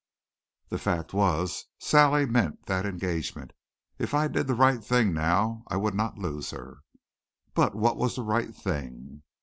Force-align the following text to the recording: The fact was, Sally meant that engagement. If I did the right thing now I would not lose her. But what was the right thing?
The 0.69 0.79
fact 0.79 1.13
was, 1.13 1.65
Sally 1.77 2.25
meant 2.25 2.65
that 2.65 2.87
engagement. 2.87 3.51
If 3.99 4.15
I 4.15 4.27
did 4.27 4.47
the 4.47 4.55
right 4.55 4.83
thing 4.83 5.13
now 5.13 5.63
I 5.67 5.77
would 5.77 5.93
not 5.93 6.17
lose 6.17 6.49
her. 6.49 6.79
But 7.53 7.75
what 7.75 7.97
was 7.97 8.15
the 8.15 8.23
right 8.23 8.49
thing? 8.55 9.21